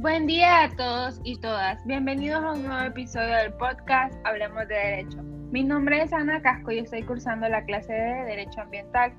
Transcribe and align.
Buen 0.00 0.26
día 0.26 0.62
a 0.62 0.70
todos 0.70 1.20
y 1.24 1.36
todas. 1.36 1.84
Bienvenidos 1.84 2.42
a 2.42 2.52
un 2.52 2.62
nuevo 2.62 2.84
episodio 2.84 3.36
del 3.36 3.52
podcast 3.52 4.14
Hablemos 4.24 4.66
de 4.66 4.74
Derecho. 4.74 5.22
Mi 5.52 5.62
nombre 5.62 6.00
es 6.00 6.10
Ana 6.14 6.40
Casco 6.40 6.70
y 6.70 6.78
estoy 6.78 7.02
cursando 7.02 7.46
la 7.50 7.62
clase 7.66 7.92
de 7.92 8.24
Derecho 8.24 8.62
Ambiental. 8.62 9.12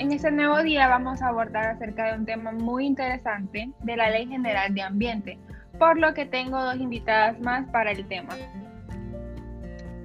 En 0.00 0.10
este 0.10 0.32
nuevo 0.32 0.60
día 0.64 0.88
vamos 0.88 1.22
a 1.22 1.28
abordar 1.28 1.68
acerca 1.68 2.10
de 2.10 2.18
un 2.18 2.26
tema 2.26 2.50
muy 2.50 2.86
interesante 2.86 3.70
de 3.84 3.96
la 3.96 4.10
Ley 4.10 4.26
General 4.26 4.74
de 4.74 4.82
Ambiente, 4.82 5.38
por 5.78 5.96
lo 5.96 6.12
que 6.12 6.26
tengo 6.26 6.60
dos 6.60 6.76
invitadas 6.76 7.38
más 7.38 7.70
para 7.70 7.92
el 7.92 8.04
tema. 8.08 8.34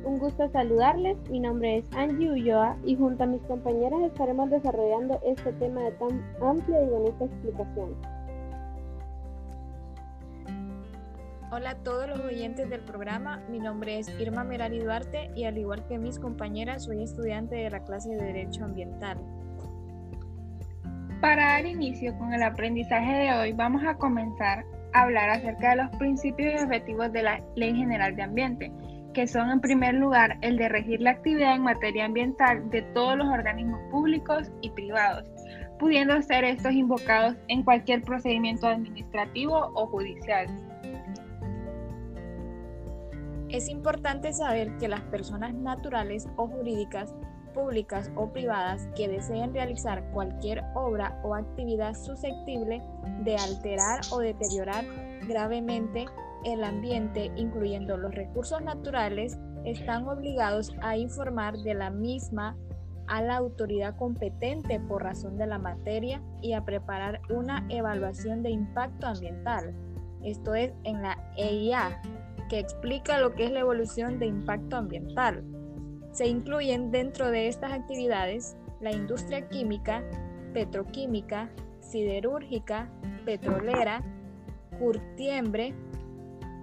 Un 0.04 0.19
gusto 0.19 0.47
saludarles, 0.51 1.18
mi 1.32 1.39
nombre 1.39 1.79
es 1.79 1.86
Angie 1.97 2.29
Ulloa 2.29 2.78
y 2.86 2.96
junto 2.96 3.24
a 3.24 3.25
mis 3.25 3.42
compañeras 3.42 4.00
estaremos 4.04 4.51
desarrollando 4.51 5.19
este 5.25 5.51
tema 5.54 5.82
de 5.82 5.92
tan 5.93 6.24
amplia 6.43 6.79
y 6.79 6.89
bonita 6.89 7.25
explicación. 7.25 8.21
Hola 11.54 11.71
a 11.71 11.75
todos 11.83 12.07
los 12.07 12.21
oyentes 12.21 12.69
del 12.69 12.79
programa, 12.79 13.43
mi 13.50 13.59
nombre 13.59 14.00
es 14.00 14.07
Irma 14.21 14.46
Merari 14.46 14.79
Duarte 14.79 15.32
y 15.36 15.43
al 15.43 15.57
igual 15.57 15.86
que 15.86 15.97
mis 15.97 16.18
compañeras 16.18 16.86
soy 16.86 17.04
estudiante 17.04 17.55
de 17.55 17.69
la 17.69 17.83
clase 17.83 18.09
de 18.09 18.23
Derecho 18.23 18.64
Ambiental. 18.64 19.18
Para 21.19 21.47
dar 21.47 21.65
inicio 21.65 22.18
con 22.18 22.33
el 22.33 22.42
aprendizaje 22.42 23.11
de 23.11 23.33
hoy 23.33 23.51
vamos 23.51 23.83
a 23.86 23.95
comenzar 23.95 24.64
a 24.93 25.01
hablar 25.01 25.29
acerca 25.29 25.71
de 25.71 25.83
los 25.83 25.89
principios 25.97 26.54
y 26.54 26.64
objetivos 26.64 27.11
de 27.11 27.23
la 27.23 27.43
Ley 27.57 27.75
General 27.75 28.15
de 28.15 28.21
Ambiente, 28.21 28.71
que 29.14 29.28
son 29.28 29.50
en 29.50 29.59
primer 29.59 29.95
lugar 29.95 30.37
el 30.39 30.56
de 30.56 30.70
regir 30.70 31.01
la 31.01 31.11
actividad 31.11 31.54
en 31.54 31.64
materia 31.64 32.06
ambiental 32.06 32.70
de 32.70 32.81
todos 32.94 33.17
los 33.17 33.28
organismos 33.28 33.81
públicos 33.92 34.50
y 34.61 34.70
privados, 34.70 35.30
pudiendo 35.80 36.22
ser 36.22 36.45
estos 36.45 36.72
invocados 36.72 37.36
en 37.50 37.64
cualquier 37.64 38.03
procedimiento 38.03 38.67
administrativo 38.67 39.70
o 39.73 39.88
judicial. 39.88 40.48
Es 43.52 43.68
importante 43.68 44.32
saber 44.32 44.78
que 44.78 44.88
las 44.88 45.02
personas 45.02 45.54
naturales 45.54 46.26
o 46.38 46.48
jurídicas, 46.48 47.14
públicas 47.54 48.10
o 48.16 48.32
privadas 48.32 48.88
que 48.96 49.10
deseen 49.10 49.54
realizar 49.54 50.10
cualquier 50.12 50.64
obra 50.74 51.20
o 51.22 51.36
actividad 51.36 51.94
susceptible 51.94 52.82
de 53.26 53.36
alterar 53.36 54.00
o 54.12 54.20
deteriorar 54.20 54.86
gravemente 55.28 56.06
el 56.46 56.64
ambiente, 56.64 57.30
incluyendo 57.36 57.98
los 57.98 58.16
recursos 58.16 58.62
naturales, 58.62 59.38
están 59.66 60.08
obligados 60.08 60.74
a 60.82 60.96
informar 60.96 61.58
de 61.58 61.74
la 61.74 61.90
misma 61.90 62.56
a 63.08 63.22
la 63.22 63.36
autoridad 63.36 63.98
competente 63.98 64.80
por 64.80 65.04
razón 65.04 65.38
de 65.38 65.46
la 65.46 65.58
materia 65.58 66.22
y 66.42 66.54
a 66.54 66.64
preparar 66.64 67.20
una 67.30 67.66
evaluación 67.68 68.44
de 68.44 68.52
impacto 68.52 69.08
ambiental. 69.08 69.76
Esto 70.24 70.56
es 70.56 70.72
en 70.86 71.02
la 71.02 71.18
EIA, 71.36 72.02
que 72.52 72.60
explica 72.60 73.18
lo 73.18 73.34
que 73.34 73.46
es 73.46 73.52
la 73.52 73.62
evolución 73.62 74.20
de 74.20 74.26
impacto 74.26 74.76
ambiental. 74.76 75.42
Se 76.12 76.28
incluyen 76.28 76.92
dentro 76.92 77.32
de 77.32 77.48
estas 77.48 77.72
actividades 77.72 78.58
la 78.82 78.92
industria 78.92 79.48
química, 79.48 80.04
petroquímica, 80.54 81.50
siderúrgica, 81.80 82.90
petrolera, 83.24 84.04
curtiembre, 84.80 85.74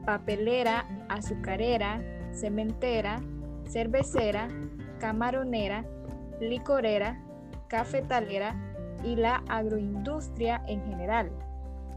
papelera, 0.05 0.87
azucarera, 1.09 2.03
cementera, 2.35 3.23
cervecera, 3.67 4.49
camaronera, 5.01 5.87
licorera, 6.39 7.19
cafetalera 7.69 8.55
y 9.03 9.17
la 9.17 9.43
agroindustria 9.49 10.63
en 10.69 10.85
general, 10.85 11.33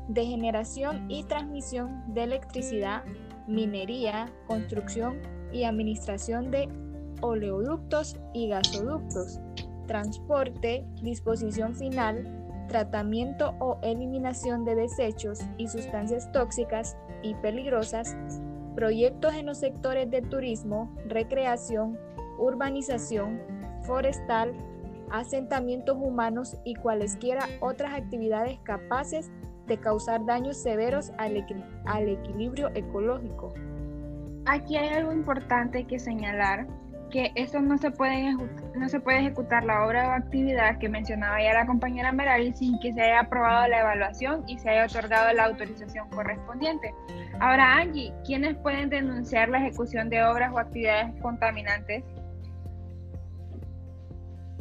de 0.08 0.26
generación 0.26 1.12
y 1.12 1.26
transmisión 1.26 2.14
de 2.14 2.24
electricidad, 2.24 3.04
minería, 3.48 4.32
construcción 4.48 5.20
y 5.52 5.64
administración 5.64 6.52
de 6.52 6.70
oleoductos 7.22 8.18
y 8.34 8.50
gasoductos, 8.50 9.40
transporte, 9.88 10.86
disposición 11.02 11.76
final, 11.76 12.42
tratamiento 12.68 13.54
o 13.60 13.80
eliminación 13.84 14.64
de 14.64 14.76
desechos 14.76 15.40
y 15.58 15.68
sustancias 15.68 16.32
tóxicas 16.32 16.96
y 17.22 17.36
peligrosas, 17.36 18.16
proyectos 18.76 19.34
en 19.34 19.46
los 19.46 19.58
sectores 19.58 20.10
de 20.10 20.22
turismo, 20.22 20.90
recreación, 21.06 22.00
urbanización, 22.40 23.42
forestal, 23.84 24.54
asentamientos 25.12 25.98
humanos 26.00 26.58
y 26.64 26.76
cualesquiera 26.76 27.46
otras 27.60 27.94
actividades 27.94 28.60
capaces 28.64 29.30
de 29.30 29.51
causar 29.80 30.26
daños 30.26 30.62
severos 30.62 31.12
al, 31.18 31.38
equilibrio 31.38 32.70
ecológico. 32.76 33.54
Aquí 34.46 34.76
hay 34.76 34.90
algo 34.90 35.12
importante 35.12 35.86
que 35.86 36.00
señalar, 36.00 36.68
que 37.12 37.32
esto 37.36 37.62
no 37.62 37.78
se 37.78 37.92
puede, 37.92 38.36
no 38.76 38.90
se 38.90 39.00
puede 39.00 39.20
ejecutar 39.20 39.64
la 39.64 39.86
obra 39.86 40.10
o 40.10 40.12
actividad 40.12 40.78
que 40.80 40.90
mencionaba 40.90 41.42
ya 41.42 41.54
la 41.54 41.66
compañera 41.66 42.12
Merari 42.12 42.54
sin 42.54 42.80
que 42.80 42.94
se 42.94 43.02
haya 43.02 43.22
aprobado 43.22 43.68
la 43.68 43.82
evaluación 43.82 44.44
y 44.48 44.58
se 44.58 44.70
haya 44.70 44.86
otorgado 44.86 45.34
la 45.34 45.46
autorización 45.46 46.10
correspondiente. 46.10 46.94
Ahora, 47.40 47.78
Angie, 47.78 48.14
¿quiénes 48.26 48.56
pueden 48.58 48.90
denunciar 48.90 49.50
la 49.50 49.60
ejecución 49.60 50.10
de 50.10 50.24
obras 50.24 50.52
o 50.54 50.60
actividades 50.60 51.14
contaminantes? 51.22 52.04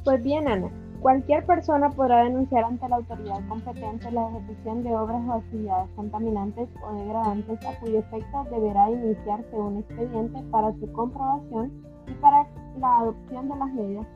Pues 0.04 0.22
bien, 0.22 0.48
Ana, 0.48 0.70
Cualquier 1.00 1.46
persona 1.46 1.88
podrá 1.88 2.24
denunciar 2.24 2.62
ante 2.64 2.86
la 2.86 2.96
autoridad 2.96 3.40
competente 3.48 4.10
la 4.10 4.28
ejecución 4.28 4.82
de 4.82 4.94
obras 4.94 5.22
o 5.28 5.32
actividades 5.32 5.88
contaminantes 5.96 6.68
o 6.86 6.92
degradantes 6.92 7.58
a 7.64 7.80
cuyo 7.80 8.00
efecto 8.00 8.44
deberá 8.50 8.90
iniciarse 8.90 9.56
un 9.56 9.78
expediente 9.78 10.42
para 10.50 10.72
su 10.74 10.92
comprobación 10.92 11.72
y 12.06 12.12
para 12.20 12.46
la 12.78 12.98
adopción 12.98 13.48
de 13.48 13.56
las 13.56 13.72
medidas. 13.72 14.06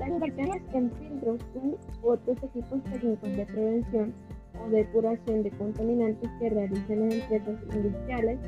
Las 0.00 0.08
inversiones 0.10 0.62
en 0.74 0.90
filtros 0.90 1.40
u 1.54 2.06
otros 2.06 2.42
equipos 2.42 2.84
técnicos 2.84 3.36
de 3.36 3.46
prevención 3.46 4.14
o 4.62 4.68
depuración 4.68 5.42
de 5.42 5.50
contaminantes 5.52 6.30
que 6.38 6.50
realicen 6.50 7.08
las 7.08 7.14
empresas 7.14 7.74
industriales, 7.74 8.38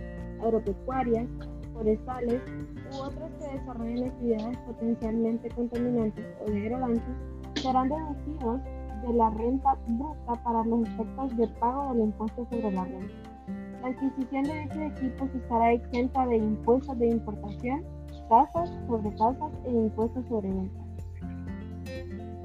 agropecuarias, 0.42 1.26
forestales 1.75 2.43
u 2.93 2.97
otros 2.97 3.31
que 3.38 3.59
desarrollen 3.59 4.09
actividades 4.09 4.59
potencialmente 4.59 5.49
contaminantes 5.50 6.27
o 6.41 6.50
degradantes 6.50 7.15
serán 7.55 7.88
deducidos 7.88 8.60
de 9.06 9.12
la 9.15 9.31
renta 9.31 9.77
bruta 9.88 10.34
para 10.44 10.65
los 10.65 10.88
efectos 10.88 11.37
de 11.37 11.49
pago 11.59 11.93
del 11.93 12.05
impuesto 12.05 12.47
sobre 12.50 12.72
la 12.72 12.84
renta. 12.84 13.31
La 13.83 13.88
adquisición 13.88 14.44
de 14.44 14.60
dichos 14.60 14.99
equipos 14.99 15.34
estará 15.34 15.72
exenta 15.72 16.27
de 16.27 16.37
impuestos 16.37 16.99
de 16.99 17.09
importación, 17.09 17.84
tasas 18.28 18.71
sobre 18.87 19.10
tasas 19.12 19.53
e 19.65 19.71
impuestos 19.71 20.25
sobre 20.28 20.49
ventas. 20.49 20.83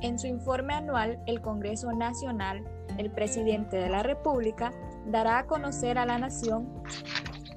En 0.02 0.20
su 0.20 0.28
informe 0.28 0.74
anual, 0.74 1.20
el 1.26 1.42
Congreso 1.42 1.92
Nacional, 1.92 2.64
el 2.98 3.12
presidente 3.12 3.78
de 3.78 3.90
la 3.90 4.04
República, 4.04 4.72
dará 5.08 5.40
a 5.40 5.48
conocer 5.48 5.98
a 5.98 6.06
la 6.06 6.18
Nación 6.18 6.68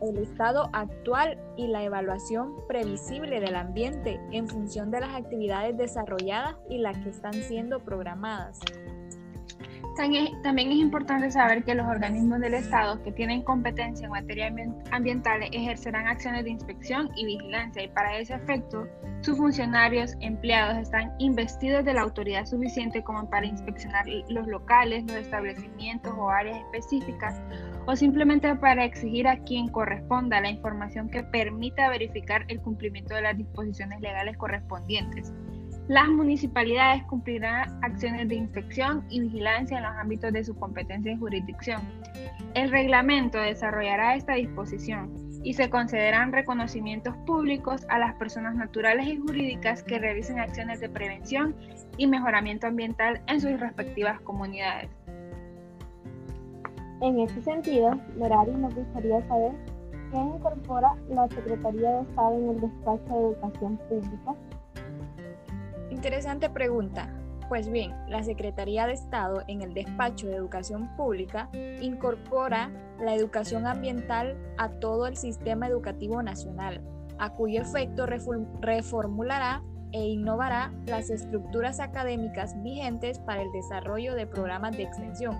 el 0.03 0.19
estado 0.19 0.71
actual 0.73 1.39
y 1.57 1.67
la 1.67 1.83
evaluación 1.83 2.55
previsible 2.67 3.41
del 3.41 3.55
ambiente 3.55 4.21
en 4.33 4.49
función 4.49 4.91
de 4.91 5.01
las 5.01 5.15
actividades 5.15 5.77
desarrolladas 5.77 6.57
y 6.69 6.79
las 6.79 6.99
que 6.99 7.11
están 7.11 7.35
siendo 7.35 7.81
programadas. 7.81 8.61
También 10.01 10.73
es 10.73 10.79
importante 10.79 11.31
saber 11.31 11.63
que 11.63 11.75
los 11.75 11.87
organismos 11.87 12.41
del 12.41 12.55
Estado 12.55 13.03
que 13.03 13.13
tienen 13.13 13.43
competencia 13.43 14.07
en 14.07 14.13
materia 14.13 14.51
ambiental 14.93 15.43
ejercerán 15.53 16.07
acciones 16.07 16.45
de 16.45 16.51
inspección 16.53 17.11
y 17.17 17.27
vigilancia 17.27 17.83
y 17.83 17.89
para 17.89 18.17
ese 18.17 18.33
efecto 18.33 18.89
sus 19.21 19.37
funcionarios 19.37 20.17
empleados 20.21 20.79
están 20.79 21.13
investidos 21.19 21.85
de 21.85 21.93
la 21.93 22.01
autoridad 22.01 22.47
suficiente 22.47 23.05
como 23.05 23.29
para 23.29 23.45
inspeccionar 23.45 24.07
los 24.31 24.47
locales, 24.47 25.05
los 25.05 25.17
establecimientos 25.17 26.15
o 26.17 26.31
áreas 26.31 26.57
específicas 26.61 27.39
o 27.85 27.95
simplemente 27.95 28.55
para 28.55 28.87
exigir 28.87 29.29
a 29.29 29.37
quien 29.41 29.69
corresponda 29.69 30.41
la 30.41 30.49
información 30.49 31.11
que 31.11 31.25
permita 31.25 31.91
verificar 31.91 32.47
el 32.49 32.59
cumplimiento 32.63 33.15
de 33.15 33.21
las 33.21 33.37
disposiciones 33.37 34.01
legales 34.01 34.39
correspondientes. 34.39 35.35
Las 35.91 36.09
municipalidades 36.09 37.03
cumplirán 37.07 37.83
acciones 37.83 38.29
de 38.29 38.37
inspección 38.37 39.05
y 39.11 39.23
vigilancia 39.23 39.79
en 39.79 39.83
los 39.83 39.93
ámbitos 39.97 40.33
de 40.33 40.45
su 40.45 40.55
competencia 40.55 41.11
y 41.11 41.17
jurisdicción. 41.17 41.81
El 42.55 42.71
reglamento 42.71 43.39
desarrollará 43.39 44.15
esta 44.15 44.35
disposición 44.35 45.13
y 45.43 45.55
se 45.55 45.69
concederán 45.69 46.33
reconocimientos 46.33 47.17
públicos 47.27 47.85
a 47.89 47.99
las 47.99 48.15
personas 48.15 48.55
naturales 48.55 49.09
y 49.09 49.17
jurídicas 49.17 49.83
que 49.83 49.99
realicen 49.99 50.39
acciones 50.39 50.79
de 50.79 50.91
prevención 50.91 51.57
y 51.97 52.07
mejoramiento 52.07 52.69
ambiental 52.69 53.21
en 53.27 53.41
sus 53.41 53.59
respectivas 53.59 54.21
comunidades. 54.21 54.91
En 57.01 57.19
este 57.19 57.43
sentido, 57.43 57.99
Merari 58.17 58.53
nos 58.53 58.73
gustaría 58.77 59.27
saber 59.27 59.55
qué 60.13 60.19
incorpora 60.19 60.95
la 61.09 61.27
Secretaría 61.31 61.91
de 61.91 62.03
Estado 62.03 62.39
en 62.39 62.49
el 62.51 62.61
despacho 62.61 63.13
de 63.13 63.21
Educación 63.23 63.77
Pública. 63.89 64.37
Interesante 66.01 66.49
pregunta. 66.49 67.11
Pues 67.51 67.69
bien, 67.69 67.95
la 68.09 68.23
Secretaría 68.25 68.87
de 68.87 68.95
Estado 68.95 69.43
en 69.49 69.61
el 69.61 69.75
despacho 69.75 70.29
de 70.29 70.35
Educación 70.35 70.89
Pública 70.97 71.51
incorpora 71.83 72.71
la 72.99 73.15
educación 73.15 73.67
ambiental 73.67 74.35
a 74.57 74.71
todo 74.71 75.07
el 75.07 75.19
sistema 75.19 75.69
educativo 75.69 76.23
nacional, 76.23 76.81
a 77.19 77.35
cuyo 77.35 77.61
efecto 77.61 78.07
reformulará 78.07 79.63
e 79.93 80.01
innovará 80.07 80.73
las 80.87 81.11
estructuras 81.11 81.81
académicas 81.81 82.55
vigentes 82.63 83.19
para 83.19 83.43
el 83.43 83.53
desarrollo 83.53 84.15
de 84.15 84.27
programas 84.27 84.75
de 84.79 84.85
extensión, 84.85 85.37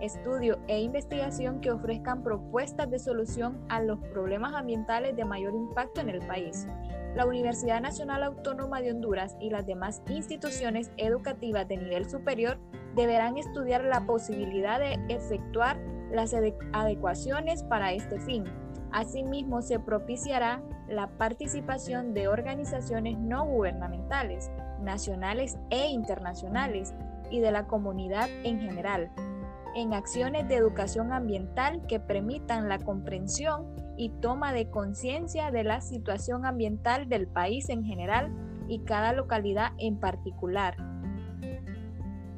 estudio 0.00 0.58
e 0.66 0.80
investigación 0.80 1.60
que 1.60 1.70
ofrezcan 1.70 2.24
propuestas 2.24 2.90
de 2.90 2.98
solución 2.98 3.64
a 3.68 3.80
los 3.80 4.00
problemas 4.12 4.54
ambientales 4.54 5.14
de 5.14 5.24
mayor 5.24 5.54
impacto 5.54 6.00
en 6.00 6.08
el 6.08 6.18
país. 6.26 6.66
La 7.14 7.26
Universidad 7.26 7.80
Nacional 7.80 8.22
Autónoma 8.22 8.80
de 8.80 8.92
Honduras 8.92 9.36
y 9.40 9.50
las 9.50 9.66
demás 9.66 10.02
instituciones 10.08 10.90
educativas 10.96 11.66
de 11.68 11.76
nivel 11.76 12.08
superior 12.08 12.58
deberán 12.94 13.36
estudiar 13.36 13.84
la 13.84 14.06
posibilidad 14.06 14.78
de 14.78 14.98
efectuar 15.08 15.78
las 16.12 16.34
adecuaciones 16.34 17.62
para 17.64 17.92
este 17.92 18.18
fin. 18.20 18.44
Asimismo, 18.92 19.62
se 19.62 19.78
propiciará 19.78 20.62
la 20.88 21.08
participación 21.08 22.14
de 22.14 22.28
organizaciones 22.28 23.18
no 23.18 23.44
gubernamentales, 23.44 24.50
nacionales 24.80 25.58
e 25.70 25.86
internacionales, 25.86 26.94
y 27.30 27.40
de 27.40 27.52
la 27.52 27.66
comunidad 27.66 28.28
en 28.44 28.60
general, 28.60 29.10
en 29.74 29.94
acciones 29.94 30.48
de 30.48 30.56
educación 30.56 31.12
ambiental 31.12 31.80
que 31.86 32.00
permitan 32.00 32.68
la 32.68 32.78
comprensión 32.78 33.66
y 34.00 34.08
toma 34.08 34.54
de 34.54 34.70
conciencia 34.70 35.50
de 35.50 35.62
la 35.62 35.82
situación 35.82 36.46
ambiental 36.46 37.10
del 37.10 37.26
país 37.26 37.68
en 37.68 37.84
general 37.84 38.32
y 38.66 38.78
cada 38.78 39.12
localidad 39.12 39.72
en 39.76 40.00
particular. 40.00 40.74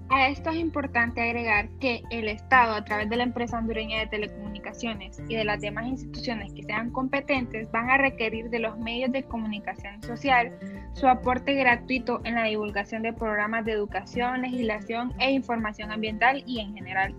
A 0.09 0.27
esto 0.27 0.51
es 0.51 0.57
importante 0.57 1.23
agregar 1.23 1.69
que 1.79 2.03
el 2.11 2.27
Estado, 2.27 2.75
a 2.75 2.85
través 2.85 3.09
de 3.09 3.17
la 3.17 3.23
empresa 3.23 3.59
hondureña 3.59 4.01
de 4.01 4.09
telecomunicaciones 4.09 5.23
y 5.29 5.37
de 5.37 5.45
las 5.45 5.61
demás 5.61 5.87
instituciones 5.87 6.53
que 6.53 6.65
sean 6.65 6.91
competentes, 6.91 7.71
van 7.71 7.91
a 7.91 7.97
requerir 7.97 8.51
de 8.51 8.59
los 8.59 8.77
medios 8.77 9.13
de 9.13 9.23
comunicación 9.23 10.03
social 10.03 10.59
su 10.95 11.07
aporte 11.07 11.55
gratuito 11.55 12.21
en 12.25 12.35
la 12.35 12.45
divulgación 12.45 13.03
de 13.03 13.13
programas 13.13 13.65
de 13.65 13.73
educación, 13.73 14.43
legislación 14.43 15.15
e 15.21 15.31
información 15.31 15.93
ambiental 15.93 16.43
y 16.45 16.59
en 16.59 16.75
general. 16.75 17.15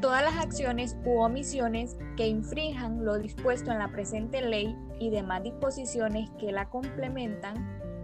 Todas 0.00 0.22
las 0.22 0.44
acciones 0.44 0.96
u 1.04 1.20
omisiones 1.20 1.96
que 2.16 2.26
infrinjan 2.26 3.04
lo 3.04 3.18
dispuesto 3.18 3.70
en 3.70 3.78
la 3.78 3.92
presente 3.92 4.42
ley 4.42 4.76
y 5.00 5.10
demás 5.10 5.42
disposiciones 5.42 6.30
que 6.38 6.52
la 6.52 6.68
complementan 6.68 7.54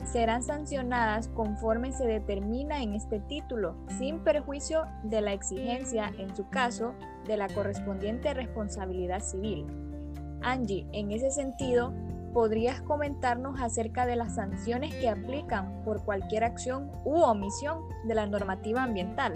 serán 0.04 0.42
sancionadas 0.42 1.28
conforme 1.28 1.92
se 1.92 2.06
determina 2.06 2.82
en 2.82 2.94
este 2.94 3.20
título, 3.20 3.76
sin 3.98 4.20
perjuicio 4.20 4.84
de 5.04 5.20
la 5.20 5.32
exigencia, 5.32 6.12
en 6.18 6.34
su 6.34 6.48
caso, 6.48 6.94
de 7.26 7.36
la 7.36 7.48
correspondiente 7.48 8.32
responsabilidad 8.34 9.20
civil. 9.20 9.66
Angie, 10.42 10.86
en 10.92 11.12
ese 11.12 11.30
sentido, 11.30 11.92
¿podrías 12.32 12.80
comentarnos 12.82 13.60
acerca 13.60 14.06
de 14.06 14.16
las 14.16 14.36
sanciones 14.36 14.94
que 14.94 15.08
aplican 15.08 15.82
por 15.84 16.02
cualquier 16.04 16.44
acción 16.44 16.90
u 17.04 17.20
omisión 17.20 17.80
de 18.06 18.14
la 18.14 18.26
normativa 18.26 18.82
ambiental? 18.82 19.34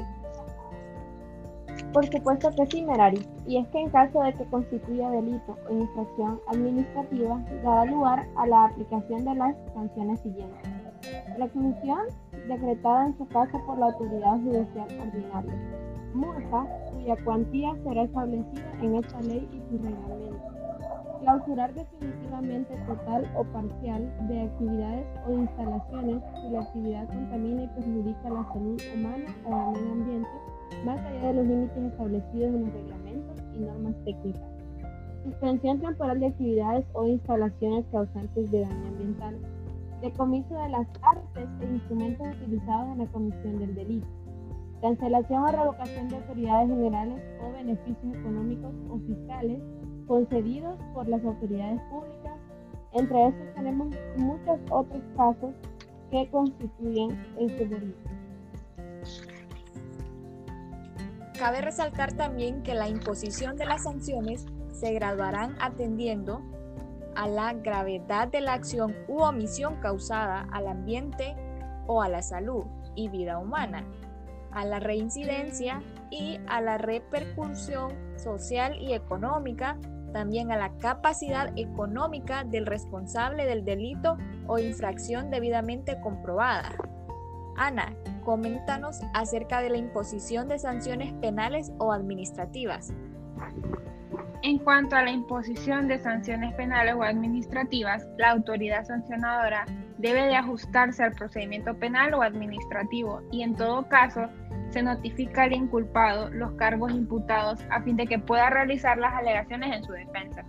Por 1.94 2.04
supuesto 2.06 2.50
que 2.50 2.66
sí, 2.66 2.82
Merari, 2.82 3.24
y 3.46 3.58
es 3.58 3.68
que 3.68 3.78
en 3.78 3.88
caso 3.88 4.20
de 4.20 4.34
que 4.34 4.44
constituya 4.46 5.10
delito 5.10 5.56
o 5.70 5.74
infracción 5.74 6.40
administrativa, 6.48 7.40
dará 7.62 7.84
lugar 7.84 8.26
a 8.34 8.46
la 8.48 8.64
aplicación 8.64 9.24
de 9.24 9.34
las 9.36 9.54
sanciones 9.72 10.18
siguientes. 10.18 10.68
La 11.38 11.44
exclusión 11.44 12.00
decretada 12.48 13.06
en 13.06 13.16
su 13.16 13.28
caso 13.28 13.64
por 13.64 13.78
la 13.78 13.86
autoridad 13.86 14.40
judicial 14.40 14.88
ordinaria. 15.00 15.54
Multa 16.14 16.66
cuya 16.92 17.16
cuantía 17.24 17.72
será 17.84 18.02
establecida 18.02 18.72
en 18.82 18.96
esta 18.96 19.20
ley 19.20 19.48
y 19.52 19.60
su 19.70 19.80
reglamento. 19.80 20.42
Clausurar 21.20 21.74
definitivamente 21.74 22.74
total 22.88 23.30
o 23.36 23.44
parcial 23.44 24.12
de 24.26 24.42
actividades 24.42 25.06
o 25.28 25.32
instalaciones 25.32 26.22
si 26.42 26.50
la 26.50 26.60
actividad 26.60 27.06
contamina 27.06 27.62
y 27.62 27.68
perjudica 27.68 28.30
la 28.30 28.44
salud 28.52 28.82
humana 28.96 29.26
o 29.46 29.76
el 29.76 29.80
medio 29.80 29.92
ambiente 29.92 30.53
más 30.84 30.98
allá 31.00 31.28
de 31.28 31.34
los 31.34 31.46
límites 31.46 31.82
establecidos 31.84 32.54
en 32.54 32.60
los 32.64 32.72
reglamentos 32.72 33.36
y 33.54 33.58
normas 33.60 33.94
técnicas. 34.04 34.42
Suspensión 35.24 35.80
temporal 35.80 36.20
de 36.20 36.26
actividades 36.26 36.84
o 36.92 37.06
instalaciones 37.06 37.84
causantes 37.90 38.50
de 38.50 38.60
daño 38.60 38.88
ambiental. 38.88 39.38
Decomiso 40.02 40.54
de 40.54 40.68
las 40.68 40.86
artes 41.02 41.48
e 41.60 41.64
instrumentos 41.64 42.26
utilizados 42.36 42.92
en 42.92 42.98
la 42.98 43.06
comisión 43.06 43.58
del 43.58 43.74
delito. 43.74 44.06
Cancelación 44.82 45.44
o 45.44 45.46
revocación 45.46 46.08
de 46.08 46.16
autoridades 46.16 46.68
generales 46.68 47.22
o 47.40 47.52
beneficios 47.52 48.14
económicos 48.16 48.74
o 48.90 48.98
fiscales 48.98 49.62
concedidos 50.06 50.76
por 50.92 51.08
las 51.08 51.24
autoridades 51.24 51.80
públicas. 51.90 52.38
Entre 52.92 53.28
estos 53.28 53.54
tenemos 53.54 53.88
muchos 54.18 54.60
otros 54.70 55.02
casos 55.16 55.54
que 56.10 56.28
constituyen 56.30 57.10
este 57.38 57.66
delito. 57.66 58.13
Cabe 61.38 61.60
resaltar 61.60 62.12
también 62.12 62.62
que 62.62 62.74
la 62.74 62.88
imposición 62.88 63.56
de 63.56 63.66
las 63.66 63.82
sanciones 63.82 64.46
se 64.72 64.92
graduarán 64.92 65.56
atendiendo 65.60 66.42
a 67.16 67.28
la 67.28 67.52
gravedad 67.52 68.28
de 68.28 68.40
la 68.40 68.54
acción 68.54 68.94
u 69.08 69.22
omisión 69.22 69.76
causada 69.80 70.46
al 70.52 70.68
ambiente 70.68 71.34
o 71.86 72.02
a 72.02 72.08
la 72.08 72.22
salud 72.22 72.64
y 72.94 73.08
vida 73.08 73.38
humana, 73.38 73.84
a 74.52 74.64
la 74.64 74.78
reincidencia 74.78 75.82
y 76.10 76.38
a 76.46 76.60
la 76.60 76.78
repercusión 76.78 77.92
social 78.16 78.80
y 78.80 78.92
económica, 78.92 79.76
también 80.12 80.52
a 80.52 80.56
la 80.56 80.76
capacidad 80.78 81.52
económica 81.56 82.44
del 82.44 82.66
responsable 82.66 83.46
del 83.46 83.64
delito 83.64 84.16
o 84.46 84.58
infracción 84.58 85.30
debidamente 85.30 86.00
comprobada. 86.00 86.70
Ana, 87.56 87.94
coméntanos 88.24 89.00
acerca 89.12 89.60
de 89.60 89.70
la 89.70 89.76
imposición 89.76 90.48
de 90.48 90.58
sanciones 90.58 91.12
penales 91.14 91.72
o 91.78 91.92
administrativas. 91.92 92.92
En 94.42 94.58
cuanto 94.58 94.96
a 94.96 95.02
la 95.02 95.10
imposición 95.10 95.88
de 95.88 95.98
sanciones 95.98 96.54
penales 96.54 96.94
o 96.94 97.02
administrativas, 97.02 98.06
la 98.18 98.30
autoridad 98.30 98.84
sancionadora 98.84 99.64
debe 99.96 100.26
de 100.26 100.36
ajustarse 100.36 101.02
al 101.02 101.12
procedimiento 101.12 101.74
penal 101.74 102.12
o 102.14 102.22
administrativo 102.22 103.22
y 103.30 103.42
en 103.42 103.54
todo 103.54 103.88
caso 103.88 104.28
se 104.68 104.82
notifica 104.82 105.44
al 105.44 105.54
inculpado 105.54 106.28
los 106.30 106.52
cargos 106.52 106.92
imputados 106.92 107.60
a 107.70 107.80
fin 107.82 107.96
de 107.96 108.06
que 108.06 108.18
pueda 108.18 108.50
realizar 108.50 108.98
las 108.98 109.14
alegaciones 109.14 109.76
en 109.76 109.84
su 109.84 109.92
defensa. 109.92 110.44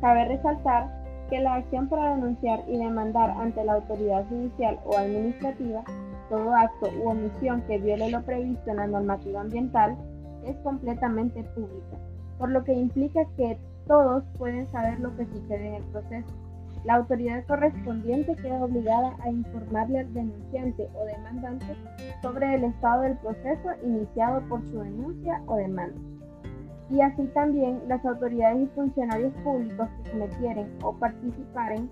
Cabe 0.00 0.24
resaltar 0.24 1.03
que 1.28 1.40
la 1.40 1.54
acción 1.54 1.88
para 1.88 2.14
denunciar 2.14 2.62
y 2.68 2.76
demandar 2.76 3.30
ante 3.30 3.64
la 3.64 3.74
autoridad 3.74 4.26
judicial 4.28 4.78
o 4.84 4.96
administrativa 4.96 5.84
todo 6.28 6.54
acto 6.54 6.88
u 7.02 7.10
omisión 7.10 7.62
que 7.62 7.78
viole 7.78 8.10
lo 8.10 8.22
previsto 8.22 8.70
en 8.70 8.76
la 8.76 8.86
normativa 8.86 9.40
ambiental 9.40 9.96
es 10.44 10.56
completamente 10.58 11.42
pública, 11.54 11.98
por 12.38 12.50
lo 12.50 12.64
que 12.64 12.72
implica 12.72 13.24
que 13.36 13.58
todos 13.86 14.24
pueden 14.38 14.70
saber 14.72 14.98
lo 15.00 15.14
que 15.16 15.26
sucede 15.26 15.68
en 15.68 15.74
el 15.74 15.84
proceso. 15.84 16.32
La 16.84 16.96
autoridad 16.96 17.46
correspondiente 17.46 18.36
queda 18.36 18.62
obligada 18.62 19.16
a 19.20 19.30
informarle 19.30 20.00
al 20.00 20.12
denunciante 20.12 20.88
o 20.94 21.04
demandante 21.04 21.76
sobre 22.20 22.54
el 22.54 22.64
estado 22.64 23.02
del 23.02 23.16
proceso 23.18 23.70
iniciado 23.82 24.42
por 24.48 24.60
su 24.62 24.80
denuncia 24.80 25.42
o 25.46 25.56
demanda 25.56 26.13
y 26.90 27.00
así 27.00 27.24
también 27.34 27.80
las 27.88 28.04
autoridades 28.04 28.62
y 28.62 28.66
funcionarios 28.74 29.32
públicos 29.42 29.88
que 30.02 30.10
cometieren 30.10 30.70
o 30.82 30.92
participaren 30.94 31.88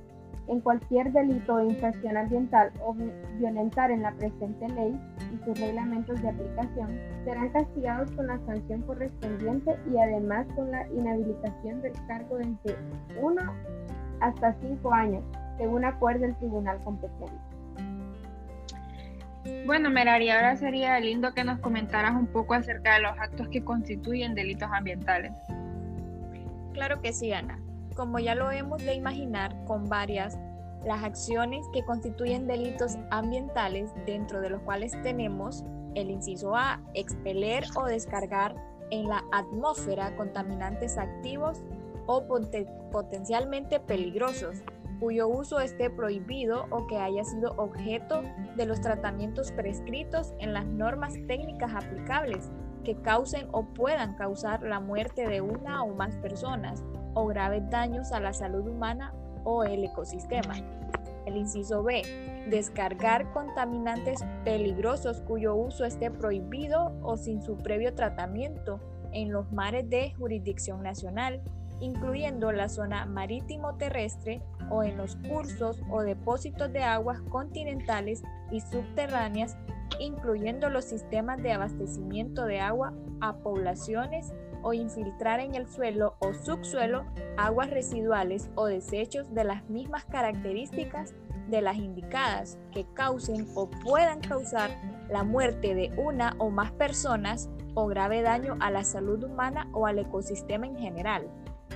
en 0.49 0.61
cualquier 0.61 1.13
delito 1.13 1.55
o 1.55 1.63
infracción 1.63 2.17
ambiental 2.17 2.73
o 2.85 2.95
violentar 3.39 3.91
en 3.91 4.03
la 4.03 4.13
presente 4.13 4.69
ley 4.71 4.99
y 5.33 5.45
sus 5.45 5.59
reglamentos 5.59 6.21
de 6.21 6.29
aplicación 6.29 6.99
serán 7.25 7.49
castigados 7.51 8.11
con 8.13 8.27
la 8.27 8.39
sanción 8.47 8.83
correspondiente 8.83 9.77
y 9.91 9.99
además 9.99 10.47
con 10.57 10.71
la 10.71 10.87
inhabilitación 10.89 11.81
del 11.83 11.93
cargo 12.07 12.39
de 12.39 12.45
entre 12.45 12.77
1 13.21 13.43
hasta 14.21 14.55
5 14.61 14.93
años, 14.93 15.25
según 15.59 15.85
acuerde 15.85 16.27
el 16.27 16.37
tribunal 16.37 16.83
competente. 16.85 17.52
Bueno, 19.67 19.91
Merari, 19.91 20.31
ahora 20.31 20.57
sería 20.57 20.99
lindo 21.01 21.35
que 21.35 21.45
nos 21.45 21.59
comentaras 21.59 22.15
un 22.15 22.27
poco 22.27 22.55
acerca 22.55 22.95
de 22.95 23.01
los 23.01 23.19
actos 23.19 23.49
que 23.49 23.65
constituyen 23.65 24.35
delitos 24.35 24.69
ambientales. 24.73 25.33
Claro 26.73 27.01
que 27.01 27.13
sí, 27.13 27.33
Ana. 27.33 27.59
Como 27.97 28.19
ya 28.19 28.35
lo 28.35 28.51
hemos 28.51 28.85
de 28.85 28.95
imaginar 28.95 29.55
con 29.67 29.89
varias, 29.89 30.39
las 30.85 31.03
acciones 31.05 31.67
que 31.73 31.85
constituyen 31.85 32.47
delitos 32.47 32.97
ambientales, 33.11 33.91
dentro 34.07 34.41
de 34.41 34.51
los 34.51 34.63
cuales 34.63 34.93
tenemos 35.03 35.65
el 35.95 36.11
inciso 36.11 36.57
A, 36.57 36.81
expeler 36.95 37.65
o 37.77 37.85
descargar 37.85 38.55
en 38.91 39.09
la 39.09 39.23
atmósfera 39.33 40.15
contaminantes 40.17 40.99
activos 40.99 41.63
o 42.07 42.25
potencialmente 42.91 43.81
peligrosos, 43.81 44.63
cuyo 45.03 45.27
uso 45.27 45.59
esté 45.59 45.91
prohibido 45.91 46.67
o 46.71 46.87
que 46.87 46.97
haya 46.97 47.25
sido 47.25 47.55
objeto 47.57 48.23
de 48.55 48.67
los 48.67 48.81
tratamientos 48.81 49.51
prescritos 49.51 50.33
en 50.39 50.53
las 50.53 50.65
normas 50.65 51.15
técnicas 51.27 51.75
aplicables 51.75 52.53
que 52.85 52.95
causen 53.03 53.49
o 53.51 53.65
puedan 53.65 54.15
causar 54.15 54.63
la 54.63 54.79
muerte 54.79 55.27
de 55.27 55.41
una 55.41 55.83
o 55.83 55.93
más 55.93 56.15
personas 56.19 56.85
o 57.15 57.27
graves 57.27 57.69
daños 57.69 58.13
a 58.13 58.21
la 58.21 58.33
salud 58.33 58.65
humana 58.65 59.13
o 59.43 59.65
el 59.65 59.83
ecosistema. 59.83 60.55
El 61.27 61.37
inciso 61.37 61.83
B. 61.83 62.03
Descargar 62.49 63.33
contaminantes 63.33 64.25
peligrosos 64.45 65.21
cuyo 65.23 65.57
uso 65.57 65.85
esté 65.85 66.13
prohibido 66.13 66.93
o 67.03 67.17
sin 67.17 67.43
su 67.43 67.57
previo 67.57 67.93
tratamiento 67.95 68.79
en 69.11 69.33
los 69.33 69.51
mares 69.51 69.91
de 69.91 70.15
jurisdicción 70.15 70.85
nacional, 70.85 71.43
incluyendo 71.83 72.53
la 72.53 72.69
zona 72.69 73.05
marítimo 73.07 73.75
terrestre 73.75 74.41
o 74.71 74.85
en 74.85 74.97
los 74.97 75.17
cursos 75.29 75.83
o 75.91 76.03
depósitos 76.03 76.73
de 76.73 76.83
aguas 76.83 77.21
continentales 77.23 78.23
y 78.53 78.61
subterráneas, 78.61 79.57
incluyendo 79.99 80.71
los 80.71 80.85
sistemas 80.85 81.43
de 81.43 81.53
abastecimiento 81.53 82.47
de 82.47 82.61
agua 82.61 82.95
a 83.21 83.35
poblaciones 83.39 84.33
o 84.63 84.73
infiltrar 84.73 85.41
en 85.41 85.57
el 85.57 85.67
suelo 85.67 86.15
o 86.21 86.33
subsuelo 86.33 87.05
aguas 87.37 87.69
residuales 87.71 88.49
o 88.55 88.67
desechos 88.67 89.35
de 89.35 89.43
las 89.43 89.69
mismas 89.69 90.05
características 90.05 91.15
de 91.49 91.63
las 91.63 91.77
indicadas 91.77 92.59
que 92.71 92.87
causen 92.95 93.49
o 93.57 93.69
puedan 93.69 94.21
causar 94.21 94.71
la 95.11 95.25
muerte 95.25 95.75
de 95.75 95.93
una 95.99 96.37
o 96.39 96.49
más 96.51 96.71
personas 96.71 97.51
o 97.75 97.89
grave 97.89 98.23
daño 98.23 98.57
a 98.61 98.71
la 98.71 98.85
salud 98.85 99.25
humana 99.25 99.69
o 99.73 99.87
al 99.87 99.99
ecosistema 99.99 100.67
en 100.67 100.79
general. 100.79 101.29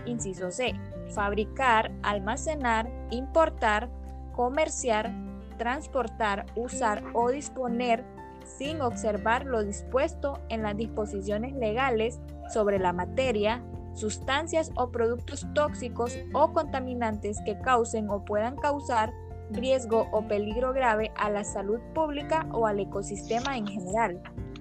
Inciso 0.04 0.50
C. 0.50 0.74
Fabricar, 1.14 1.92
almacenar, 2.02 2.90
importar, 3.10 3.88
comerciar, 4.34 5.12
transportar, 5.56 6.46
usar 6.54 7.02
o 7.14 7.30
disponer 7.30 8.04
sin 8.44 8.80
observar 8.80 9.44
lo 9.44 9.64
dispuesto 9.64 10.40
en 10.48 10.62
las 10.62 10.76
disposiciones 10.76 11.54
legales 11.54 12.20
sobre 12.52 12.78
la 12.78 12.92
materia, 12.92 13.62
sustancias 13.94 14.70
o 14.76 14.90
productos 14.90 15.46
tóxicos 15.54 16.18
o 16.32 16.52
contaminantes 16.52 17.40
que 17.44 17.58
causen 17.58 18.08
o 18.10 18.24
puedan 18.24 18.56
causar 18.56 19.12
riesgo 19.50 20.08
o 20.12 20.26
peligro 20.26 20.72
grave 20.72 21.12
a 21.16 21.30
la 21.30 21.44
salud 21.44 21.80
pública 21.94 22.46
o 22.52 22.66
al 22.66 22.80
ecosistema 22.80 23.56
en 23.56 23.66
general. 23.66 24.20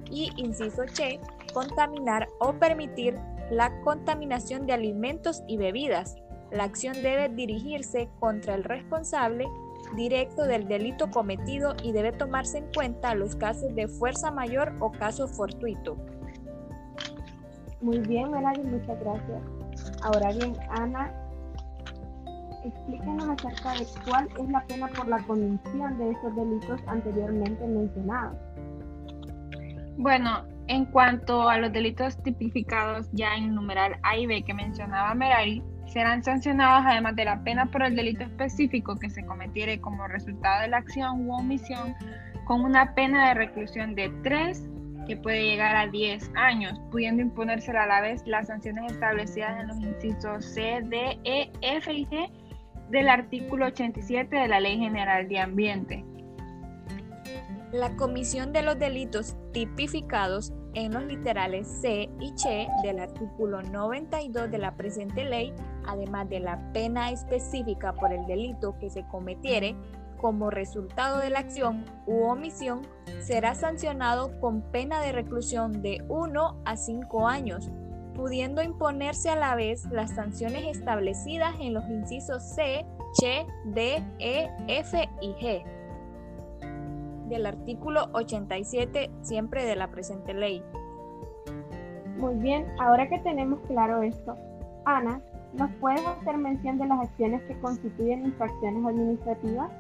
Y 0.09 0.31
inciso 0.37 0.83
Che, 0.85 1.19
contaminar 1.53 2.27
o 2.39 2.53
permitir 2.53 3.19
la 3.51 3.79
contaminación 3.81 4.65
de 4.65 4.73
alimentos 4.73 5.43
y 5.47 5.57
bebidas. 5.57 6.15
La 6.51 6.63
acción 6.63 6.93
debe 7.01 7.29
dirigirse 7.29 8.09
contra 8.19 8.55
el 8.55 8.63
responsable 8.63 9.45
directo 9.95 10.43
del 10.43 10.67
delito 10.67 11.09
cometido 11.11 11.75
y 11.83 11.91
debe 11.91 12.11
tomarse 12.11 12.59
en 12.59 12.71
cuenta 12.73 13.15
los 13.15 13.35
casos 13.35 13.73
de 13.75 13.87
fuerza 13.87 14.31
mayor 14.31 14.73
o 14.79 14.91
caso 14.91 15.27
fortuito. 15.27 15.97
Muy 17.81 17.99
bien, 17.99 18.31
Melanie, 18.31 18.63
muchas 18.63 18.99
gracias. 18.99 19.41
Ahora 20.01 20.31
bien, 20.31 20.55
Ana, 20.69 21.13
explíquenos 22.63 23.29
acerca 23.29 23.73
de 23.73 23.85
cuál 24.09 24.27
es 24.39 24.49
la 24.49 24.65
pena 24.65 24.87
por 24.87 25.07
la 25.07 25.19
comisión 25.19 25.97
de 25.97 26.11
esos 26.11 26.35
delitos 26.35 26.81
anteriormente 26.87 27.67
mencionados. 27.67 28.37
Bueno, 29.97 30.45
en 30.67 30.85
cuanto 30.85 31.49
a 31.49 31.57
los 31.57 31.71
delitos 31.71 32.21
tipificados 32.23 33.09
ya 33.11 33.35
en 33.35 33.53
numeral 33.53 33.97
A 34.03 34.17
y 34.17 34.25
B 34.25 34.43
que 34.43 34.53
mencionaba 34.53 35.13
Merari, 35.13 35.61
serán 35.87 36.23
sancionados 36.23 36.83
además 36.87 37.15
de 37.15 37.25
la 37.25 37.43
pena 37.43 37.67
por 37.67 37.83
el 37.83 37.95
delito 37.95 38.23
específico 38.23 38.97
que 38.97 39.09
se 39.09 39.25
cometiere 39.25 39.79
como 39.79 40.07
resultado 40.07 40.61
de 40.61 40.69
la 40.69 40.77
acción 40.77 41.27
u 41.27 41.35
omisión 41.35 41.95
con 42.45 42.61
una 42.61 42.93
pena 42.95 43.29
de 43.29 43.33
reclusión 43.35 43.95
de 43.95 44.09
3 44.23 44.69
que 45.07 45.17
puede 45.17 45.43
llegar 45.43 45.75
a 45.75 45.87
10 45.87 46.31
años, 46.35 46.79
pudiendo 46.91 47.21
imponerse 47.21 47.71
a 47.71 47.85
la 47.85 48.01
vez 48.01 48.25
las 48.25 48.47
sanciones 48.47 48.91
establecidas 48.91 49.59
en 49.59 49.67
los 49.67 49.77
incisos 49.77 50.45
C, 50.45 50.81
D, 50.85 51.19
E, 51.23 51.51
F 51.61 51.93
y 51.93 52.05
G 52.07 52.29
del 52.89 53.09
artículo 53.09 53.67
87 53.67 54.35
de 54.35 54.47
la 54.47 54.59
Ley 54.59 54.77
General 54.77 55.27
de 55.27 55.39
Ambiente. 55.39 56.03
La 57.75 57.97
comisión 57.97 58.53
de 58.53 58.61
los 58.61 58.79
delitos 58.79 59.35
tipificados 59.51 60.53
en 60.75 60.93
los 60.93 61.03
literales 61.03 61.67
C 61.67 62.09
y 62.21 62.33
Ch 62.33 62.69
del 62.83 62.99
artículo 62.99 63.61
92 63.63 64.49
de 64.49 64.57
la 64.57 64.77
presente 64.77 65.25
ley, 65.25 65.53
además 65.85 66.29
de 66.29 66.39
la 66.39 66.71
pena 66.71 67.11
específica 67.11 67.91
por 67.91 68.13
el 68.13 68.25
delito 68.27 68.77
que 68.79 68.89
se 68.89 69.05
cometiere, 69.09 69.75
como 70.21 70.51
resultado 70.51 71.17
de 71.19 71.29
la 71.29 71.39
acción 71.39 71.83
u 72.07 72.23
omisión, 72.23 72.87
será 73.19 73.55
sancionado 73.55 74.39
con 74.39 74.61
pena 74.71 75.01
de 75.01 75.11
reclusión 75.11 75.81
de 75.81 76.01
1 76.07 76.61
a 76.63 76.77
5 76.77 77.27
años, 77.27 77.69
pudiendo 78.13 78.63
imponerse 78.63 79.29
a 79.31 79.35
la 79.35 79.53
vez 79.55 79.83
las 79.91 80.11
sanciones 80.11 80.77
establecidas 80.77 81.55
en 81.59 81.73
los 81.73 81.83
incisos 81.89 82.41
C, 82.41 82.85
Ch, 83.19 83.45
D, 83.65 84.01
E, 84.19 84.49
F 84.69 85.09
y 85.19 85.33
G 85.33 85.84
del 87.27 87.45
artículo 87.45 88.09
87 88.13 89.11
siempre 89.21 89.65
de 89.65 89.75
la 89.75 89.89
presente 89.89 90.33
ley. 90.33 90.63
Muy 92.17 92.35
bien, 92.35 92.65
ahora 92.79 93.09
que 93.09 93.19
tenemos 93.19 93.59
claro 93.67 94.01
esto, 94.01 94.35
Ana, 94.85 95.21
¿Nos 95.57 95.71
puedes 95.79 96.05
hacer 96.05 96.37
mención 96.37 96.77
de 96.77 96.85
las 96.85 96.99
acciones 96.99 97.41
que 97.43 97.57
constituyen 97.59 98.25
infracciones 98.25 98.85
administrativas? 98.85 99.71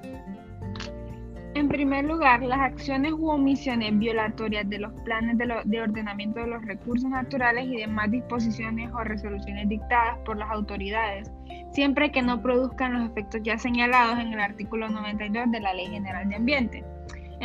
En 1.53 1.67
primer 1.67 2.05
lugar, 2.05 2.41
las 2.43 2.59
acciones 2.59 3.11
u 3.11 3.29
omisiones 3.29 3.97
violatorias 3.97 4.69
de 4.69 4.79
los 4.79 4.93
planes 5.01 5.37
de, 5.37 5.81
ordenamiento 5.81 6.39
de 6.39 6.47
los 6.47 6.63
recursos 6.65 7.09
naturales 7.09 7.65
y 7.65 7.77
demás 7.77 8.09
disposiciones 8.11 8.89
o 8.93 9.03
resoluciones 9.03 9.67
dictadas 9.67 10.17
por 10.19 10.37
las 10.37 10.49
autoridades, 10.49 11.31
siempre 11.71 12.11
que 12.11 12.21
no 12.21 12.41
produzcan 12.41 12.93
los 12.93 13.09
efectos 13.09 13.41
ya 13.43 13.57
señalados 13.57 14.19
en 14.19 14.33
el 14.33 14.39
artículo 14.39 14.87
92 14.89 15.51
de 15.51 15.59
la 15.59 15.73
Ley 15.73 15.87
General 15.87 16.27
de 16.27 16.35
Ambiente. 16.35 16.83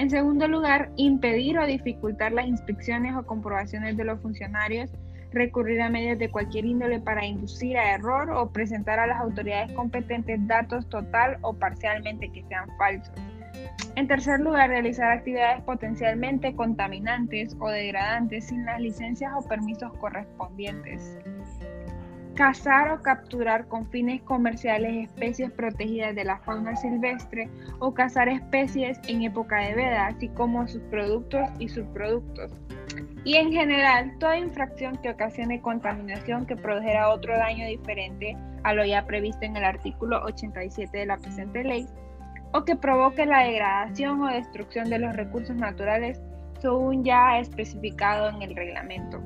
En 0.01 0.09
segundo 0.09 0.49
lugar, 0.49 0.91
impedir 0.97 1.59
o 1.59 1.67
dificultar 1.67 2.33
las 2.33 2.47
inspecciones 2.47 3.15
o 3.15 3.27
comprobaciones 3.27 3.99
de 3.99 4.05
los 4.05 4.19
funcionarios 4.23 4.89
recurrir 5.31 5.83
a 5.83 5.91
medios 5.91 6.19
de 6.19 6.31
cualquier 6.31 6.65
índole 6.65 7.01
para 7.01 7.27
inducir 7.27 7.77
a 7.77 7.93
error 7.93 8.31
o 8.31 8.51
presentar 8.51 8.99
a 8.99 9.07
las 9.07 9.21
autoridades 9.21 9.71
competentes 9.73 10.41
datos 10.47 10.89
total 10.89 11.37
o 11.43 11.53
parcialmente 11.53 12.33
que 12.33 12.43
sean 12.45 12.67
falsos. 12.79 13.15
En 13.95 14.09
tercer 14.09 14.41
lugar, 14.41 14.71
realizar 14.71 15.13
actividades 15.13 15.63
potencialmente 15.65 16.57
contaminantes 16.57 17.55
o 17.61 17.69
degradantes 17.69 18.47
sin 18.47 18.65
las 18.65 18.81
licencias 18.81 19.31
o 19.37 19.47
permisos 19.47 19.93
correspondientes. 19.99 21.19
Cazar 22.35 22.93
o 22.93 23.03
capturar 23.03 23.67
con 23.67 23.87
fines 23.91 24.23
comerciales 24.23 25.09
especies 25.09 25.51
protegidas 25.51 26.15
de 26.15 26.25
la 26.25 26.39
fauna 26.39 26.77
silvestre 26.77 27.51
o 27.81 27.93
cazar 27.93 28.29
especies 28.29 28.99
en 29.09 29.23
época 29.23 29.59
de 29.59 29.75
veda, 29.75 30.07
así 30.07 30.29
como 30.29 30.67
sus 30.69 30.83
productos 30.83 31.49
y 31.59 31.69
subproductos 31.69 32.53
y 33.25 33.35
en 33.35 33.53
general 33.53 34.17
toda 34.19 34.39
infracción 34.39 34.97
que 34.97 35.11
ocasione 35.11 35.61
contaminación 35.61 36.47
que 36.47 36.57
produjera 36.57 37.11
otro 37.11 37.37
daño 37.37 37.67
diferente 37.67 38.37
a 38.63 38.73
lo 38.75 38.85
ya 38.85 39.05
previsto 39.05 39.45
en 39.45 39.57
el 39.57 39.65
artículo 39.65 40.23
87 40.25 40.97
de 40.97 41.07
la 41.07 41.19
presente 41.19 41.63
ley 41.63 41.87
o 42.53 42.65
que 42.65 42.77
provoque 42.77 43.27
la 43.27 43.41
degradación 43.41 44.23
o 44.23 44.27
destrucción 44.27 44.89
de 44.89 44.99
los 44.99 45.15
recursos 45.15 45.55
naturales 45.55 46.21
según 46.61 47.05
ya 47.05 47.39
especificado 47.39 48.29
en 48.29 48.43
el 48.43 48.55
reglamento. 48.55 49.21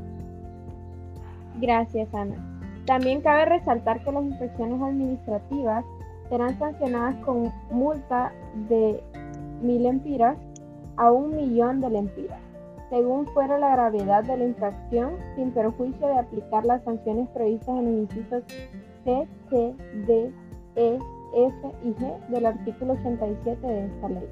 Gracias, 1.57 2.13
Ana. 2.15 2.54
También 2.87 3.21
cabe 3.21 3.47
resaltar 3.47 4.03
que 4.05 4.13
las 4.13 4.25
infracciones 4.25 4.81
administrativas 4.81 5.85
serán 6.29 6.59
sancionadas 6.59 7.17
con 7.25 7.53
multa 7.71 8.33
de 8.69 9.03
mil 9.63 9.83
lempiras 9.83 10.37
a 10.97 11.11
un 11.11 11.35
millón 11.35 11.81
de 11.81 11.91
lempiras 11.91 12.45
según 12.95 13.27
fuera 13.35 13.59
la 13.59 13.71
gravedad 13.71 14.23
de 14.23 14.37
la 14.37 14.45
infracción, 14.45 15.17
sin 15.35 15.51
perjuicio 15.51 16.07
de 16.07 16.19
aplicar 16.19 16.65
las 16.65 16.83
sanciones 16.85 17.29
previstas 17.31 17.77
en 17.77 17.85
los 17.85 17.95
incisos 18.11 18.43
C, 19.05 19.29
C, 19.51 19.75
D, 20.07 20.33
E, 20.77 20.99
F 21.35 21.57
y 21.83 21.89
G 21.89 22.29
del 22.29 22.47
artículo 22.47 22.93
87 22.93 23.67
de 23.67 23.87
esta 23.87 24.09
ley. 24.09 24.29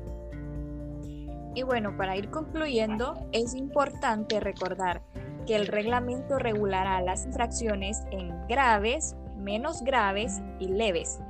Y 1.55 1.65
bueno, 1.65 1.97
para 1.97 2.17
ir 2.17 2.31
concluyendo, 2.31 3.15
es 3.33 3.55
importante 3.55 4.39
recordar 4.39 5.03
que 5.47 5.57
el 5.57 5.67
reglamento 5.67 6.39
regulará 6.39 7.01
las 7.01 7.27
infracciones 7.27 8.03
en 8.11 8.47
graves, 8.49 9.17
menos 9.37 9.83
graves 9.83 10.41
y 10.59 10.69
leves. 10.69 11.21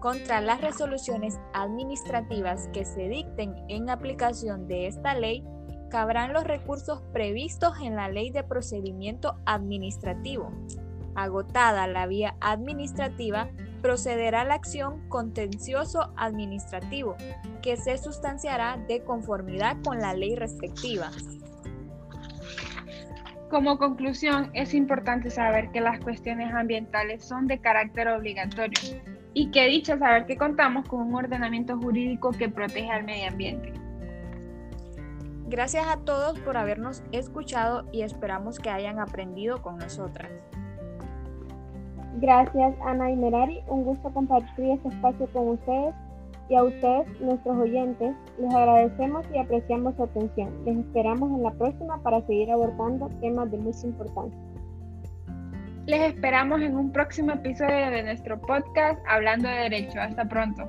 Contra 0.00 0.40
las 0.40 0.60
resoluciones 0.60 1.38
administrativas 1.54 2.68
que 2.72 2.84
se 2.84 3.08
dicten 3.08 3.54
en 3.68 3.88
aplicación 3.88 4.66
de 4.66 4.88
esta 4.88 5.14
ley, 5.14 5.44
cabrán 5.90 6.32
los 6.32 6.44
recursos 6.44 7.02
previstos 7.12 7.74
en 7.80 7.94
la 7.94 8.08
Ley 8.08 8.30
de 8.30 8.42
Procedimiento 8.42 9.36
Administrativo. 9.44 10.50
Agotada 11.14 11.86
la 11.86 12.06
vía 12.06 12.34
administrativa, 12.40 13.50
procederá 13.82 14.44
la 14.44 14.54
acción 14.54 15.06
contencioso 15.08 16.12
administrativo, 16.16 17.16
que 17.60 17.76
se 17.76 17.98
sustanciará 17.98 18.78
de 18.88 19.04
conformidad 19.04 19.76
con 19.84 19.98
la 19.98 20.14
ley 20.14 20.34
respectiva. 20.34 21.10
Como 23.52 23.76
conclusión, 23.76 24.50
es 24.54 24.72
importante 24.72 25.28
saber 25.28 25.70
que 25.72 25.82
las 25.82 26.00
cuestiones 26.00 26.54
ambientales 26.54 27.22
son 27.22 27.46
de 27.46 27.58
carácter 27.58 28.08
obligatorio 28.08 28.80
y 29.34 29.50
que 29.50 29.66
dicha 29.66 29.98
saber 29.98 30.24
que 30.24 30.38
contamos 30.38 30.88
con 30.88 31.02
un 31.02 31.14
ordenamiento 31.14 31.76
jurídico 31.76 32.30
que 32.30 32.48
protege 32.48 32.90
al 32.90 33.04
medio 33.04 33.28
ambiente. 33.28 33.74
Gracias 35.48 35.86
a 35.86 35.98
todos 35.98 36.38
por 36.38 36.56
habernos 36.56 37.02
escuchado 37.12 37.84
y 37.92 38.00
esperamos 38.00 38.58
que 38.58 38.70
hayan 38.70 38.98
aprendido 38.98 39.60
con 39.60 39.76
nosotras. 39.76 40.30
Gracias 42.22 42.74
Ana 42.86 43.10
y 43.10 43.16
Merari, 43.16 43.60
un 43.66 43.84
gusto 43.84 44.08
compartir 44.14 44.70
este 44.70 44.88
espacio 44.88 45.26
con 45.26 45.48
ustedes 45.48 45.94
y 46.52 46.54
a 46.54 46.64
ustedes, 46.64 47.06
nuestros 47.18 47.56
oyentes, 47.56 48.14
les 48.38 48.54
agradecemos 48.54 49.24
y 49.32 49.38
apreciamos 49.38 49.96
su 49.96 50.02
atención. 50.02 50.50
Les 50.66 50.76
esperamos 50.76 51.30
en 51.30 51.42
la 51.44 51.50
próxima 51.52 51.96
para 52.02 52.20
seguir 52.26 52.50
abordando 52.50 53.08
temas 53.22 53.50
de 53.50 53.56
mucha 53.56 53.86
importancia. 53.86 54.38
Les 55.86 56.12
esperamos 56.12 56.60
en 56.60 56.76
un 56.76 56.92
próximo 56.92 57.32
episodio 57.32 57.90
de 57.90 58.02
nuestro 58.02 58.38
podcast 58.38 59.00
Hablando 59.08 59.48
de 59.48 59.54
Derecho. 59.54 59.98
Hasta 59.98 60.26
pronto. 60.26 60.68